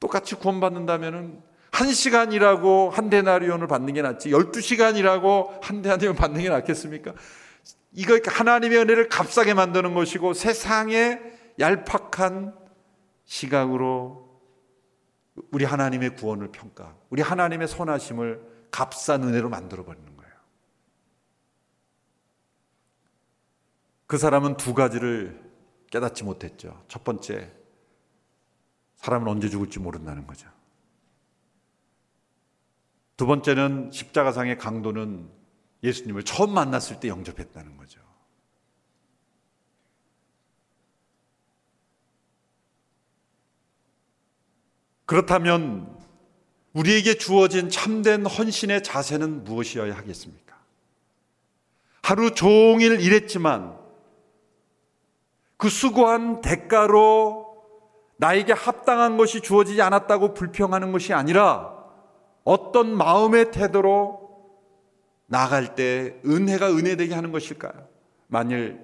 [0.00, 6.48] 똑같이 구원받는다면은 한 시간이라고 한 데나리온을 받는 게 낫지 열두 시간이라고 한 데나리온 받는 게
[6.48, 7.14] 낫겠습니까?
[7.92, 11.20] 이거 하나님의 은혜를 값싸게 만드는 것이고 세상의
[11.58, 12.54] 얄팍한
[13.24, 14.26] 시각으로
[15.50, 20.32] 우리 하나님의 구원을 평가, 우리 하나님의 선하심을 값싼 은혜로 만들어 버리는 거예요.
[24.06, 25.42] 그 사람은 두 가지를
[25.90, 26.82] 깨닫지 못했죠.
[26.88, 27.52] 첫 번째,
[28.96, 30.48] 사람은 언제 죽을지 모른다는 거죠.
[33.16, 35.30] 두 번째는 십자가상의 강도는
[35.82, 38.00] 예수님을 처음 만났을 때 영접했다는 거죠.
[45.06, 45.96] 그렇다면
[46.72, 50.56] 우리에게 주어진 참된 헌신의 자세는 무엇이어야 하겠습니까?
[52.02, 53.78] 하루 종일 일했지만
[55.56, 57.46] 그 수고한 대가로
[58.18, 61.75] 나에게 합당한 것이 주어지지 않았다고 불평하는 것이 아니라
[62.46, 64.24] 어떤 마음의 태도로
[65.26, 67.88] 나갈 때 은혜가 은혜되게 하는 것일까요?
[68.28, 68.80] 만일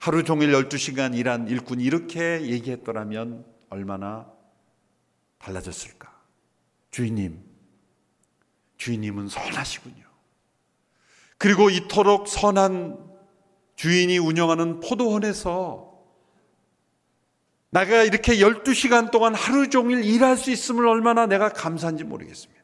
[0.00, 4.26] 하루 종일 12시간 일한 일꾼이 이렇게 얘기했더라면 얼마나
[5.38, 6.12] 달라졌을까?
[6.90, 7.40] 주인님,
[8.76, 10.04] 주인님은 선하시군요.
[11.38, 12.98] 그리고 이토록 선한
[13.76, 15.94] 주인이 운영하는 포도원에서
[17.70, 22.55] 내가 이렇게 12시간 동안 하루 종일 일할 수 있음을 얼마나 내가 감사한지 모르겠습니다.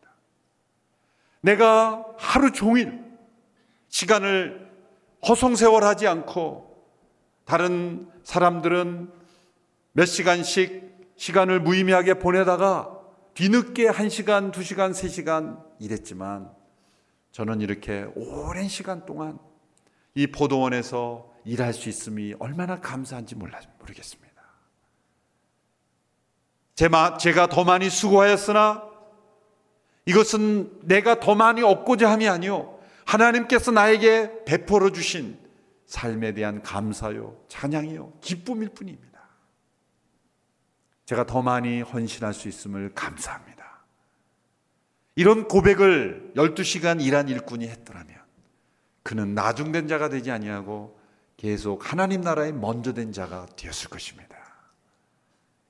[1.43, 3.05] 내가 하루 종일
[3.89, 4.71] 시간을
[5.29, 6.73] 허송세월하지 않고
[7.45, 9.13] 다른 사람들은
[9.93, 12.99] 몇 시간씩 시간을 무의미하게 보내다가
[13.35, 16.51] 뒤늦게 한 시간, 두 시간, 세 시간 일했지만
[17.33, 19.39] 저는 이렇게 오랜 시간 동안
[20.15, 24.33] 이 포도원에서 일할 수 있음이 얼마나 감사한지 몰라 모르겠습니다.
[27.19, 28.92] 제가 더 많이 수고하였으나
[30.07, 35.39] 이것은 내가 더 많이 얻고자 함이 아니요 하나님께서 나에게 베풀어 주신
[35.87, 39.21] 삶에 대한 감사요, 찬양이요, 기쁨일 뿐입니다.
[41.05, 43.53] 제가 더 많이 헌신할 수 있음을 감사합니다.
[45.15, 48.17] 이런 고백을 12시간 일한 일꾼이 했더라면
[49.03, 50.99] 그는 나중된 자가 되지 아니하고
[51.37, 54.37] 계속 하나님 나라에 먼저 된 자가 되었을 것입니다.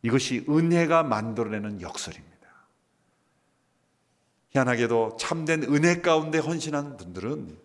[0.02, 2.31] 이것이 은혜가 만들어내는 역설입니다.
[4.52, 7.58] 희한하게도 참된 은혜 가운데 헌신한 분들은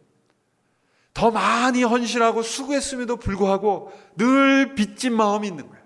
[1.14, 5.84] 더 많이 헌신하고 수고했음에도 불구하고 늘 빚진 마음이 있는 거예요.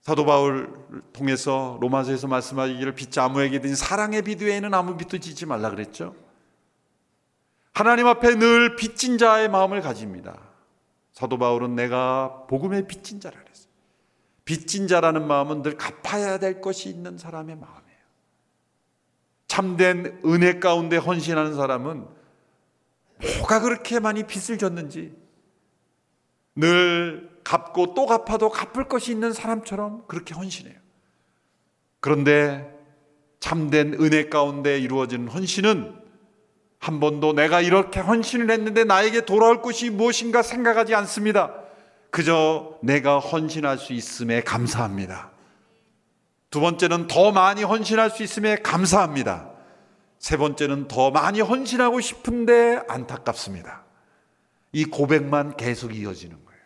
[0.00, 0.72] 사도 바울
[1.12, 6.14] 통해서 로마서에서 말씀하기를 빚자 아무에게 든 사랑의 빚 외에는 아무 빚도 지지 말라 그랬죠.
[7.72, 10.38] 하나님 앞에 늘 빚진 자의 마음을 가집니다.
[11.12, 13.59] 사도 바울은 내가 복음의 빚진 자라 그랬어요.
[14.50, 18.00] 빚진 자라는 마음은 늘 갚아야 될 것이 있는 사람의 마음이에요.
[19.46, 22.04] 참된 은혜 가운데 헌신하는 사람은
[23.38, 25.14] 뭐가 그렇게 많이 빚을 졌는지
[26.56, 30.74] 늘 갚고 또 갚아도 갚을 것이 있는 사람처럼 그렇게 헌신해요.
[32.00, 32.76] 그런데
[33.38, 35.96] 참된 은혜 가운데 이루어진 헌신은
[36.80, 41.59] 한 번도 내가 이렇게 헌신을 했는데 나에게 돌아올 것이 무엇인가 생각하지 않습니다.
[42.10, 45.30] 그저 내가 헌신할 수 있음에 감사합니다.
[46.50, 49.50] 두 번째는 더 많이 헌신할 수 있음에 감사합니다.
[50.18, 53.84] 세 번째는 더 많이 헌신하고 싶은데 안타깝습니다.
[54.72, 56.60] 이 고백만 계속 이어지는 거예요.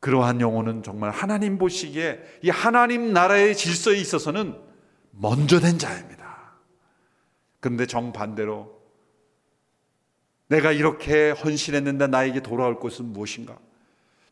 [0.00, 4.58] 그러한 영혼은 정말 하나님 보시기에 이 하나님 나라의 질서에 있어서는
[5.10, 6.52] 먼저 된 자입니다.
[7.60, 8.75] 그런데 정반대로
[10.48, 13.58] 내가 이렇게 헌신했는데 나에게 돌아올 것은 무엇인가?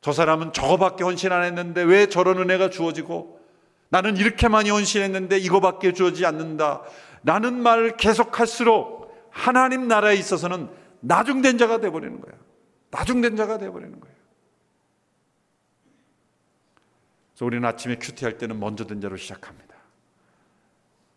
[0.01, 3.41] 저 사람은 저거밖에 헌신 안 했는데 왜 저런 은혜가 주어지고
[3.89, 6.83] 나는 이렇게 많이 헌신했는데 이거밖에 주어지지 않는다.
[7.23, 10.69] 라는 말을 계속할수록 하나님 나라에 있어서는
[11.01, 12.35] 나중된 자가 되어버리는 거야.
[12.91, 14.15] 나중된 자가 되어버리는 거예요.
[17.33, 19.75] 그래서 우리는 아침에 큐티할 때는 먼저 된 자로 시작합니다.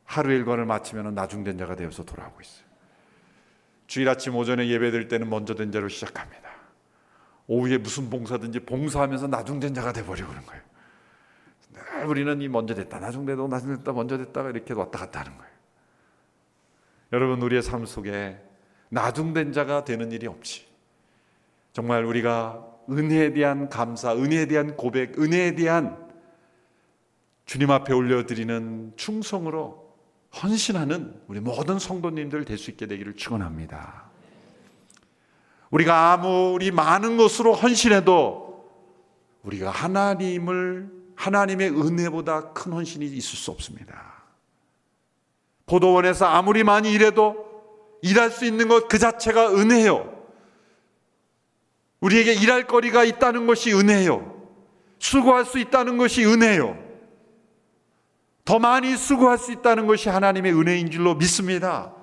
[0.05, 2.66] 하루 일과를 마치면 나중된 자가 되어서 돌아오고 있어요.
[3.88, 6.47] 주일 아침 오전에 예배 될 때는 먼저 된 자로 시작합니다.
[7.47, 10.62] 오후에 무슨 봉사든지 봉사하면서 나중된 자가 돼버리고 그런 거예요.
[11.73, 15.52] 늘 우리는 이 먼저 됐다, 나중되도 나중됐다, 먼저 됐다가 이렇게 왔다 갔다 하는 거예요.
[17.13, 18.38] 여러분 우리의 삶 속에
[18.89, 20.67] 나중된 자가 되는 일이 없지.
[21.71, 26.06] 정말 우리가 은혜에 대한 감사, 은혜에 대한 고백, 은혜에 대한
[27.45, 29.87] 주님 앞에 올려드리는 충성으로
[30.43, 34.06] 헌신하는 우리 모든 성도님들 될 수 있게 되기를 축원합니다.
[35.71, 38.71] 우리가 아무리 많은 것으로 헌신해도
[39.43, 44.23] 우리가 하나님을 하나님의 은혜보다 큰 헌신이 있을 수 없습니다.
[45.65, 47.45] 포도원에서 아무리 많이 일해도
[48.02, 50.15] 일할 수 있는 것 그 자체가 은혜요.
[52.00, 54.36] 우리에게 일할 거리가 있다는 것이 은혜요.
[55.00, 56.87] 수고할 수 있다는 것이 은혜요.
[58.47, 61.93] 더 많이 수고할 수 있다는 것이 하나님의 은혜인 줄로 믿습니다.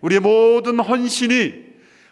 [0.00, 1.62] 우리의 모든 헌신이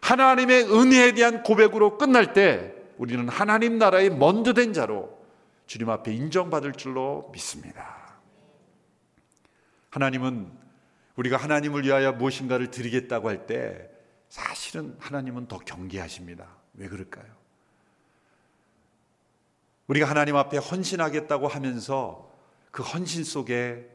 [0.03, 5.19] 하나님의 은혜에 대한 고백으로 끝날 때 우리는 하나님 나라의 먼저 된 자로
[5.67, 8.19] 주님 앞에 인정받을 줄로 믿습니다.
[9.89, 10.53] 하나님은
[11.17, 13.89] 우리가 하나님을 위하여 무엇인가를 드리겠다고 할 때
[14.29, 16.47] 사실은 하나님은 더 경계하십니다.
[16.75, 17.25] 왜 그럴까요?
[19.87, 22.32] 우리가 하나님 앞에 헌신하겠다고 하면서
[22.73, 23.89] 그 헌신 속에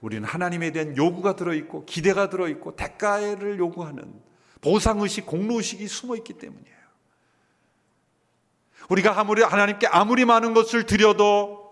[0.00, 4.14] 우리는 하나님에 대한 요구가 들어있고 기대가 들어있고 대가를 요구하는
[4.60, 6.78] 보상의식, 공로의식이 숨어 있기 때문이에요.
[8.90, 11.68] 우리가 아무리 하나님께 아무리 많은 것을 드려도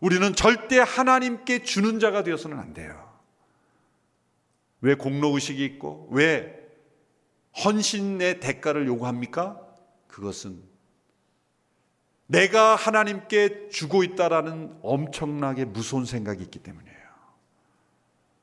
[0.00, 3.08] 우리는 절대 하나님께 주는 자가 되어서는 안 돼요.
[4.80, 6.54] 왜 공로의식이 있고 왜
[7.64, 9.60] 헌신의 대가를 요구합니까?
[10.06, 10.62] 그것은
[12.28, 16.98] 내가 하나님께 주고 있다라는 엄청나게 무서운 생각이 있기 때문이에요.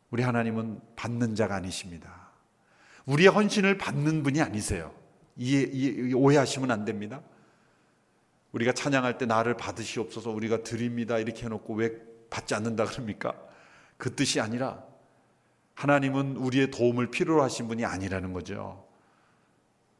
[0.10, 2.32] 우리 하나님은 받는 자가 아니십니다.
[3.06, 4.92] 우리의 헌신을 받는 분이 아니세요.
[5.38, 7.22] 이해, 이해, 오해하시면 안 됩니다.
[8.54, 11.92] 우리가 찬양할 때 나를 받으시옵소서 우리가 드립니다 이렇게 해놓고 왜
[12.30, 13.36] 받지 않는다 그럽니까?
[13.98, 14.84] 그 뜻이 아니라
[15.76, 18.85] 하나님은 우리의 도움을 필요로 하신 분이 아니라는 거죠.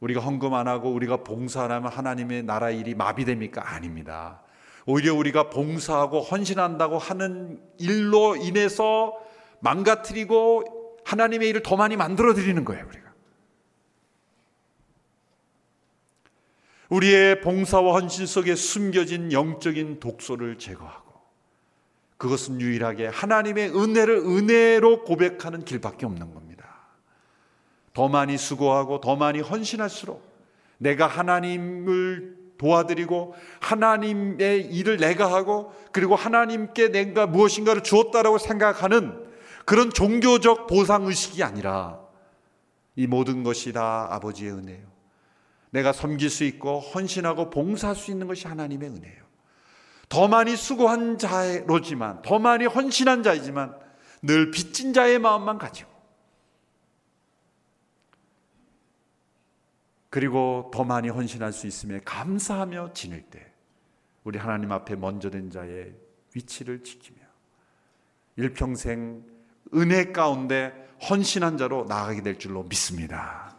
[0.00, 3.74] 우리가 헌금 안 하고 우리가 봉사 안 하면 하나님의 나라 일이 마비됩니까?
[3.74, 4.42] 아닙니다.
[4.86, 9.14] 오히려 우리가 봉사하고 헌신한다고 하는 일로 인해서
[9.60, 13.06] 망가뜨리고 하나님의 일을 더 많이 만들어 드리는 거예요, 우리가.
[16.88, 21.06] 우리의 봉사와 헌신 속에 숨겨진 영적인 독소를 제거하고
[22.16, 26.55] 그것은 유일하게 하나님의 은혜를 은혜로 고백하는 길밖에 없는 겁니다.
[27.96, 30.22] 더 많이 수고하고 더 많이 헌신할수록
[30.76, 39.24] 내가 하나님을 도와드리고 하나님의 일을 내가 하고 그리고 하나님께 내가 무엇인가를 주었다라고 생각하는
[39.64, 41.98] 그런 종교적 보상 의식이 아니라
[42.96, 44.86] 이 모든 것이 다 아버지의 은혜요.
[45.70, 49.22] 내가 섬길 수 있고 헌신하고 봉사할 수 있는 것이 하나님의 은혜예요.
[50.10, 53.74] 더 많이 수고한 자로지만 더 많이 헌신한 자이지만
[54.20, 55.95] 늘 빚진 자의 마음만 가지고
[60.16, 63.52] 그리고 더 많이 헌신할 수 있음에 감사하며 지낼 때
[64.24, 65.94] 우리 하나님 앞에 먼저 된 자의
[66.34, 67.18] 위치를 지키며
[68.36, 69.22] 일평생
[69.74, 70.72] 은혜 가운데
[71.06, 73.54] 헌신한 자로 나아가게 될 줄로 믿습니다.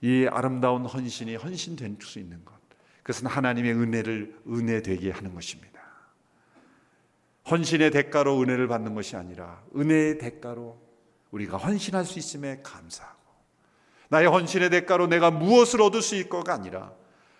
[0.00, 2.54] 이 아름다운 헌신이 헌신된 수 있는 것.
[3.02, 5.78] 그것은 하나님의 은혜를 은혜 되게 하는 것입니다.
[7.50, 10.80] 헌신의 대가로 은혜를 받는 것이 아니라 은혜의 대가로
[11.32, 13.19] 우리가 헌신할 수 있음에 감사하고
[14.10, 16.92] 나의 헌신의 대가로 내가 무엇을 얻을 수 있고가 아니라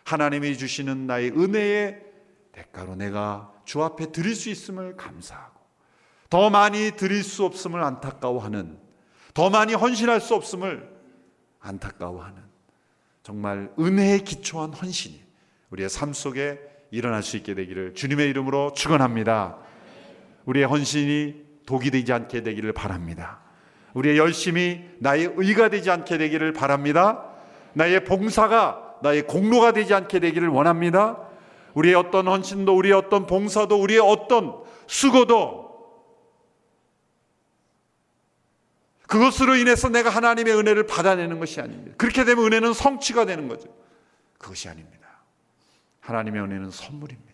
[0.04, 2.00] 하나님이 주시는 나의 은혜의
[2.52, 5.60] 대가로 내가 주 앞에 드릴 수 있음을 감사하고
[6.30, 8.78] 더 많이 드릴 수 없음을 안타까워하는
[9.34, 10.88] 더 많이 헌신할 수 없음을
[11.58, 12.40] 안타까워하는
[13.22, 15.20] 정말 은혜에 기초한 헌신이
[15.70, 16.60] 우리의 삶 속에
[16.92, 19.58] 일어날 수 있게 되기를 주님의 이름으로 축원합니다.
[20.44, 23.39] 우리의 헌신이 독이 되지 않게 되기를 바랍니다.
[23.94, 27.26] 우리의 열심이 나의 의가 되지 않게 되기를 바랍니다.
[27.72, 31.18] 나의 봉사가 나의 공로가 되지 않게 되기를 원합니다.
[31.74, 35.70] 우리의 어떤 헌신도 우리의 어떤 봉사도 우리의 어떤 수고도
[39.06, 41.96] 그것으로 인해서 내가 하나님의 은혜를 받아내는 것이 아닙니다.
[41.96, 43.68] 그렇게 되면 은혜는 성취가 되는 거죠.
[44.38, 45.08] 그것이 아닙니다.
[46.00, 47.30] 하나님의 은혜는 선물입니다.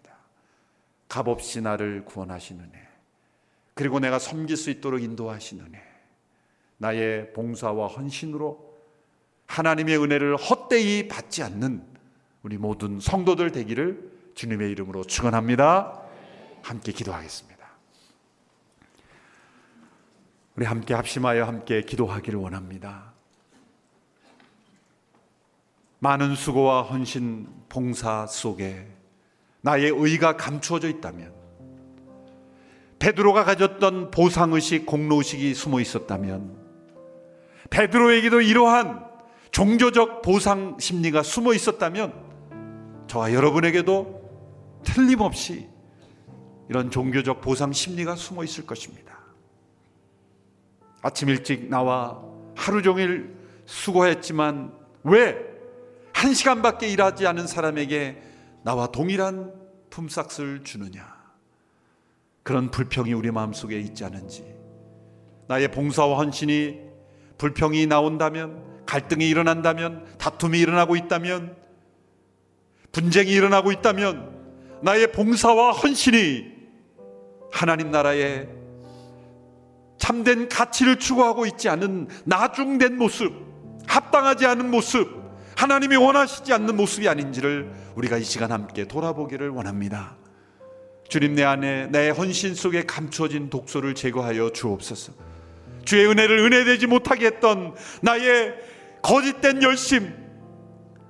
[1.09, 2.88] 값없이 나를 구원하신 은혜.
[3.74, 5.86] 그리고 내가 섬길 수 있도록 인도하신 은혜.
[6.78, 8.66] 나의 봉사와 헌신으로
[9.46, 11.84] 하나님의 은혜를 헛되이 받지 않는
[12.42, 16.02] 우리 모든 성도들 되기를 주님의 이름으로 축원합니다.
[16.62, 17.56] 함께 기도하겠습니다.
[20.56, 23.12] 우리 함께 합심하여 함께 기도하기를 원합니다.
[25.98, 28.86] 많은 수고와 헌신 봉사 속에
[29.60, 31.34] 나의 의가 감추어져 있다면
[32.98, 36.65] 베드로가 가졌던 보상의식, 공로의식이 숨어 있었다면
[37.70, 39.04] 베드로에게도 이러한
[39.50, 45.68] 종교적 보상 심리가 숨어 있었다면 저와 여러분에게도 틀림없이
[46.68, 49.16] 이런 종교적 보상 심리가 숨어 있을 것입니다.
[51.02, 52.20] 아침 일찍 나와
[52.54, 53.36] 하루 종일
[53.66, 54.72] 수고했지만
[55.04, 55.56] 왜
[56.16, 58.22] 한 시간밖에 일하지 않은 사람에게
[58.62, 59.52] 나와 동일한
[59.90, 61.14] 품삯을 주느냐?
[62.42, 64.42] 그런 불평이 우리 마음속에 있지 않은지.
[65.46, 66.80] 나의 봉사와 헌신이
[67.39, 71.57] 불평이 나온다면, 갈등이 일어난다면, 다툼이 일어나고 있다면,
[72.93, 74.37] 분쟁이 일어나고 있다면,
[74.82, 76.57] 나의 봉사와 헌신이
[77.51, 78.49] 하나님 나라의
[79.99, 83.32] 참된 가치를 추구하고 있지 않은 나중된 모습,
[83.87, 85.26] 합당하지 않은 모습,
[85.57, 90.16] 하나님이 원하시지 않는 모습이 아닌지를 우리가 이 시간 함께 돌아보기를 원합니다.
[91.09, 95.12] 주님 내 안에 내 헌신 속에 감추어진 독소를 제거하여 주옵소서.
[95.87, 98.55] 주의 은혜를 은혜되지 못하게 했던 나의
[99.03, 100.12] 거짓된 열심,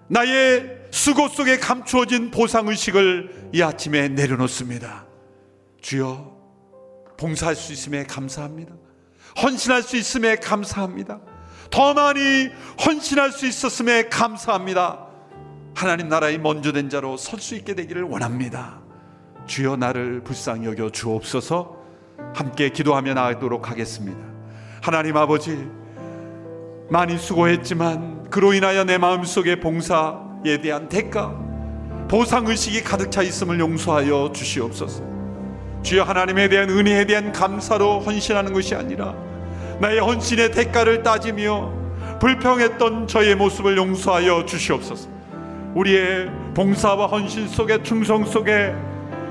[0.09, 5.07] 나의 수고 속에 감추어진 보상의식을 이 아침에 내려놓습니다.
[5.81, 6.37] 주여,
[7.17, 8.75] 봉사할 수 있음에 감사합니다.
[9.43, 11.21] 헌신할 수 있음에 감사합니다.
[11.71, 12.49] 더 많이
[12.85, 15.07] 헌신할 수 있었음에 감사합니다.
[15.75, 18.81] 하나님 나라의 먼저 된 자로 설 수 있게 되기를 원합니다.
[19.47, 21.77] 주여 나를 불쌍히 여겨 주옵소서
[22.35, 24.36] 함께 기도하며 나가도록 하겠습니다.
[24.81, 25.69] 하나님 아버지,
[26.89, 31.35] 많이 수고했지만 그로 인하여 내 마음속에 봉사에 대한 대가,
[32.09, 35.03] 보상의식이 가득 차 있음을 용서하여 주시옵소서.
[35.83, 39.15] 주여 하나님에 대한 은혜에 대한 감사로 헌신하는 것이 아니라
[39.81, 41.73] 나의 헌신의 대가를 따지며
[42.21, 45.09] 불평했던 저의 모습을 용서하여 주시옵소서.
[45.75, 48.75] 우리의 봉사와 헌신 속에 충성 속에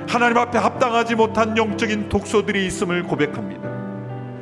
[0.08, 3.68] 하나님 앞에 합당하지 못한 영적인 독소들이 있음을 고백합니다.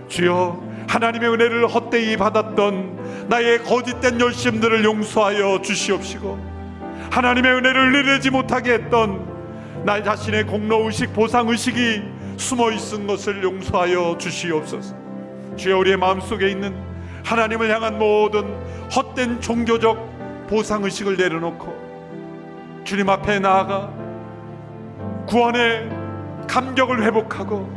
[0.09, 6.53] 주여 하나님의 은혜를 헛되이 받았던 나의 거짓된 열심들을 용서하여 주시옵시고
[7.11, 12.01] 하나님의 은혜를 누리지 못하게 했던 나 자신의 공로 의식 보상 의식이
[12.37, 14.95] 숨어 있은 것을 용서하여 주시옵소서.
[15.55, 16.75] 주여 우리의 마음속에 있는
[17.23, 18.55] 하나님을 향한 모든
[18.93, 23.91] 헛된 종교적 보상 의식을 내려놓고 주님 앞에 나아가
[25.27, 25.89] 구원의
[26.47, 27.69] 감격을 회복하고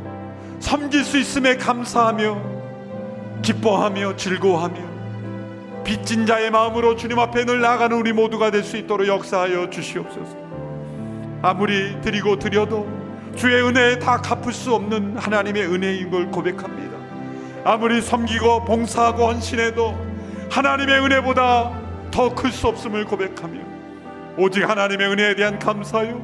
[0.59, 2.56] 섬길 수 있음에 감사하며
[3.43, 4.97] 기뻐하며 즐거워하며
[5.85, 10.37] 빚진 자의 마음으로 주님 앞에 늘 나가는 우리 모두가 될 수 있도록 역사하여 주시옵소서.
[11.43, 12.89] 아무리 드리고 드려도
[13.37, 16.97] 주의 은혜에 다 갚을 수 없는 하나님의 은혜인 걸 고백합니다.
[17.65, 19.97] 아무리 섬기고 봉사하고 헌신해도
[20.51, 21.73] 하나님의 은혜보다
[22.11, 23.61] 더 클 수 없음을 고백하며
[24.39, 26.21] 오직 하나님의 은혜에 대한 감사요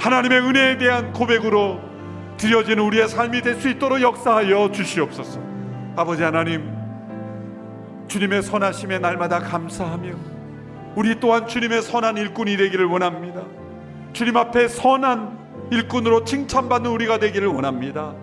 [0.00, 1.80] 하나님의 은혜에 대한 고백으로
[2.36, 5.51] 드려지는 우리의 삶이 될 수 있도록 역사하여 주시옵소서.
[5.94, 6.74] 아버지 하나님,
[8.08, 10.14] 주님의 선하심에 날마다 감사하며
[10.96, 13.44] 우리 또한 주님의 선한 일꾼이 되기를 원합니다.
[14.14, 18.14] 주님 앞에 선한 일꾼으로 칭찬받는 우리가 되기를 원합니다.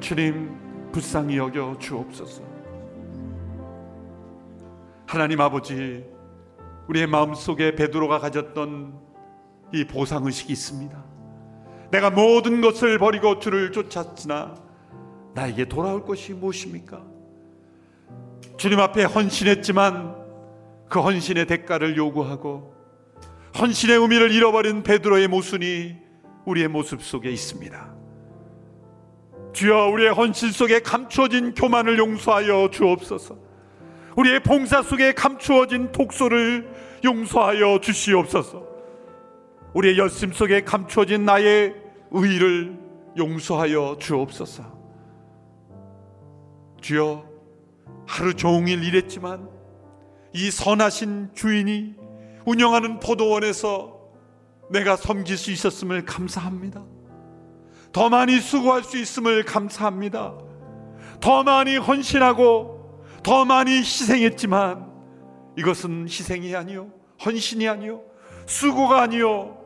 [0.00, 2.42] 주님 불쌍히 여겨 주옵소서.
[5.06, 6.04] 하나님 아버지,
[6.88, 9.00] 우리의 마음속에 베드로가 가졌던
[9.72, 11.02] 이 보상 의식이 있습니다.
[11.90, 14.56] 내가 모든 것을 버리고 주를 쫓았으나
[15.34, 17.13] 나에게 돌아올 것이 무엇입니까?
[18.56, 20.14] 주님 앞에 헌신했지만
[20.88, 22.74] 그 헌신의 대가를 요구하고
[23.58, 25.96] 헌신의 의미를 잃어버린 베드로의 모순이
[26.44, 27.94] 우리의 모습 속에 있습니다.
[29.52, 33.36] 주여 우리의 헌신 속에 감추어진 교만을 용서하여 주옵소서.
[34.16, 36.68] 우리의 봉사 속에 감추어진 독소를
[37.04, 38.64] 용서하여 주시옵소서.
[39.74, 41.74] 우리의 열심 속에 감추어진 나의
[42.10, 42.78] 의를
[43.16, 44.64] 용서하여 주옵소서.
[46.80, 47.33] 주여
[48.06, 49.48] 하루 종일 일했지만
[50.32, 51.94] 이 선하신 주인이
[52.44, 54.00] 운영하는 포도원에서
[54.70, 56.82] 내가 섬길 수 있었음을 감사합니다.
[57.92, 60.34] 더 많이 수고할 수 있음을 감사합니다.
[61.20, 64.92] 더 많이 헌신하고 더 많이 희생했지만
[65.56, 66.90] 이것은 희생이 아니요
[67.24, 68.02] 헌신이 아니요
[68.46, 69.56] 수고가 아니요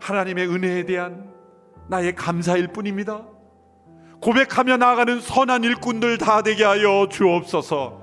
[0.00, 1.30] 하나님의 은혜에 대한
[1.88, 3.26] 나의 감사일 뿐입니다.
[4.20, 8.00] 고백하며 나아가는 선한 일꾼들 다 되게 하여 주옵소서.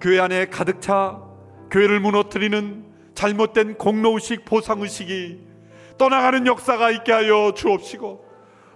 [0.00, 1.20] 교회 안에 가득 차
[1.70, 2.84] 교회를 무너뜨리는
[3.14, 5.40] 잘못된 공로의식 보상의식이
[5.98, 8.24] 떠나가는 역사가 있게 하여 주옵시고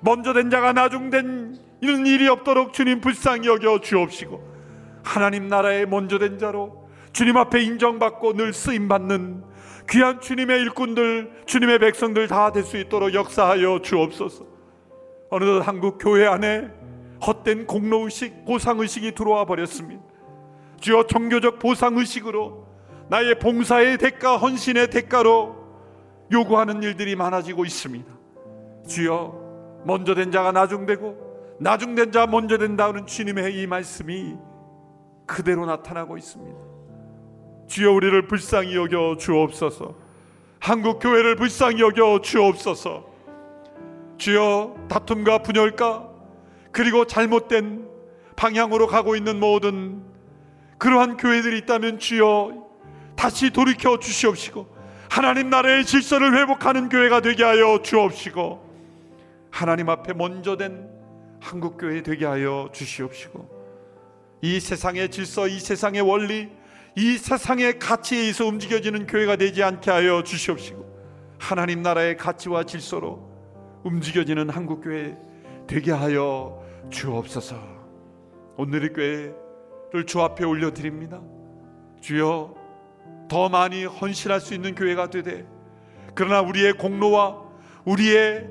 [0.03, 4.53] 먼저 된 자가 나중된 이런 일이 없도록 주님 불쌍히 여겨 주옵시고
[5.03, 9.45] 하나님 나라의 먼저 된 자로 주님 앞에 인정받고 늘 쓰임받는
[9.89, 14.54] 귀한 주님의 일꾼들 주님의 백성들 다 될 수 있도록 역사하여 주옵소서
[15.35, 16.71] 어느덧 한국 교회 안에
[17.27, 20.03] 헛된 공로의식 보상의식이 들어와 버렸습니다
[20.81, 22.67] 주여 종교적 보상의식으로
[23.09, 25.57] 나의 봉사의 대가 헌신의 대가로
[26.33, 28.13] 요구하는 일들이 많아지고 있습니다
[28.89, 31.25] 주여 먼저 된 자가 나중되고
[31.61, 34.37] 나중된 자 먼저 된다는 주님의 이 말씀이
[35.27, 36.59] 그대로 나타나고 있습니다.
[37.69, 39.95] 주여 우리를 불쌍히 여겨 주옵소서.
[40.59, 43.14] 한국 교회를 불쌍히 여겨 주옵소서.
[44.19, 46.09] 주여 다툼과 분열과
[46.73, 47.89] 그리고 잘못된
[48.37, 50.03] 방향으로 가고 있는 모든
[50.79, 52.65] 그러한 교회들이 있다면 주여
[53.17, 54.75] 다시 돌이켜 주시옵시고
[55.09, 58.65] 하나님 나라의 질서를 회복하는 교회가 되게 하여 주옵시고
[59.51, 60.91] 하나님 앞에 먼저 된
[61.41, 63.55] 한국 교회 되게 하여 주시옵시고
[64.43, 66.51] 이 세상의 질서, 이 세상의 원리,
[66.97, 70.85] 이 세상의 가치에 의해서 움직여지는 교회가 되지 않게 하여 주시옵시고
[71.39, 73.34] 하나님 나라의 가치와 질서로
[73.85, 75.17] 움직여지는 한국 교회
[75.67, 77.57] 되게 하여 주옵소서.
[78.57, 81.21] 오늘의 교회를 주 앞에 올려드립니다.
[82.01, 82.55] 주여
[83.29, 85.47] 더 많이 헌신할 수 있는 교회가 되되
[86.15, 87.43] 그러나 우리의 공로와
[87.85, 88.49] 우리의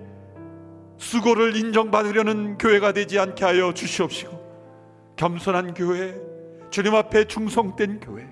[0.97, 4.43] 수고를 인정받으려는 교회가 되지 않게 하여 주시옵시고
[5.15, 6.15] 겸손한 교회,
[6.69, 8.27] 주님 앞에 충성된 교회,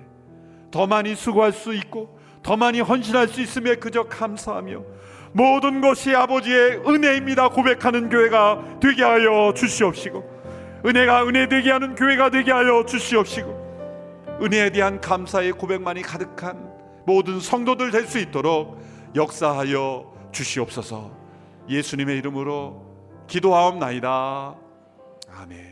[0.70, 4.82] 더 많이 수고할 수 있고 더 많이 헌신할 수 있음에 그저 감사하며
[5.32, 7.48] 모든 것이 아버지의 은혜입니다.
[7.50, 13.62] 고백하는 교회가 되게 하여 주시옵시고 은혜가 은혜 되게 하는 교회가 되게 하여 주시옵시고
[14.42, 16.70] 은혜에 대한 감사의 고백만이 가득한
[17.06, 18.80] 모든 성도들 될 수 있도록
[19.14, 21.10] 역사하여 주시옵소서.
[21.68, 22.82] 예수님의 이름으로
[23.28, 24.54] 기도하옵나이다.
[25.34, 25.71] 아멘